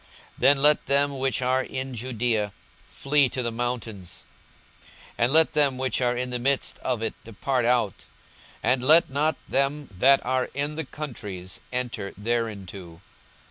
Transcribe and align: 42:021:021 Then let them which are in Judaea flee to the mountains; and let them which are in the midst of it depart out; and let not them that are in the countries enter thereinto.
42:021:021 0.39 0.39
Then 0.39 0.57
let 0.63 0.85
them 0.87 1.17
which 1.19 1.41
are 1.43 1.61
in 1.61 1.93
Judaea 1.93 2.53
flee 2.87 3.29
to 3.29 3.43
the 3.43 3.51
mountains; 3.51 4.25
and 5.15 5.31
let 5.31 5.53
them 5.53 5.77
which 5.77 6.01
are 6.01 6.17
in 6.17 6.31
the 6.31 6.39
midst 6.39 6.79
of 6.79 7.03
it 7.03 7.13
depart 7.23 7.65
out; 7.65 8.05
and 8.63 8.83
let 8.83 9.11
not 9.11 9.35
them 9.47 9.89
that 9.95 10.25
are 10.25 10.45
in 10.55 10.73
the 10.73 10.85
countries 10.85 11.59
enter 11.71 12.13
thereinto. 12.17 13.01